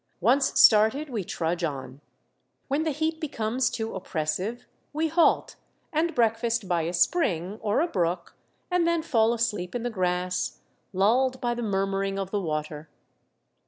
Once 0.19 0.59
started, 0.59 1.11
we 1.11 1.23
trudge 1.23 1.63
on. 1.63 2.01
When 2.69 2.85
the 2.85 2.89
heat 2.89 3.21
be 3.21 3.27
comes 3.27 3.69
too 3.69 3.93
oppressive, 3.93 4.65
we 4.93 5.09
halt, 5.09 5.57
and 5.93 6.15
breakfast 6.15 6.67
by 6.67 6.81
a 6.81 6.91
spring, 6.93 7.59
or 7.61 7.81
a 7.81 7.87
brook, 7.87 8.33
and 8.71 8.87
then 8.87 9.03
fall 9.03 9.31
asleep 9.31 9.75
in 9.75 9.83
the 9.83 9.91
grass, 9.91 10.57
lulled 10.91 11.39
by 11.39 11.53
the 11.53 11.61
murmuring 11.61 12.17
of 12.17 12.31
the 12.31 12.41
water. 12.41 12.89